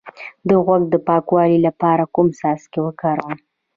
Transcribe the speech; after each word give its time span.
د 0.47 0.49
غوږ 0.65 0.83
د 0.93 0.95
پاکوالي 1.07 1.59
لپاره 1.67 2.03
کوم 2.13 2.27
څاڅکي 2.39 2.79
وکاروم؟ 2.83 3.37